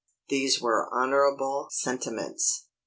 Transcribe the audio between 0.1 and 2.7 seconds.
These were honorable sentiments.